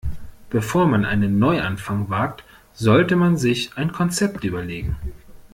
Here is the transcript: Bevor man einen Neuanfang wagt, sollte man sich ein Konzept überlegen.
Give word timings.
Bevor 0.49 0.87
man 0.87 1.05
einen 1.05 1.37
Neuanfang 1.37 2.09
wagt, 2.09 2.43
sollte 2.73 3.15
man 3.15 3.37
sich 3.37 3.77
ein 3.77 3.91
Konzept 3.91 4.43
überlegen. 4.43 4.95